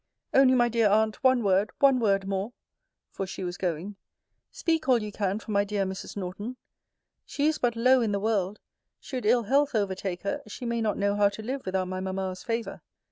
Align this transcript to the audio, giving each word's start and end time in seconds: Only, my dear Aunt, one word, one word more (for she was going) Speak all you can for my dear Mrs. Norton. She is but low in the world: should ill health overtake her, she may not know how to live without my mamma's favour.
Only, 0.33 0.55
my 0.55 0.67
dear 0.67 0.89
Aunt, 0.89 1.23
one 1.23 1.43
word, 1.43 1.69
one 1.77 1.99
word 1.99 2.27
more 2.27 2.53
(for 3.11 3.27
she 3.27 3.43
was 3.43 3.55
going) 3.55 3.97
Speak 4.49 4.89
all 4.89 4.99
you 4.99 5.11
can 5.11 5.37
for 5.37 5.51
my 5.51 5.63
dear 5.63 5.85
Mrs. 5.85 6.17
Norton. 6.17 6.57
She 7.23 7.45
is 7.45 7.59
but 7.59 7.75
low 7.75 8.01
in 8.01 8.11
the 8.11 8.19
world: 8.19 8.59
should 8.99 9.27
ill 9.27 9.43
health 9.43 9.75
overtake 9.75 10.23
her, 10.23 10.41
she 10.47 10.65
may 10.65 10.81
not 10.81 10.97
know 10.97 11.13
how 11.15 11.29
to 11.29 11.43
live 11.43 11.67
without 11.67 11.87
my 11.87 11.99
mamma's 11.99 12.41
favour. 12.41 12.81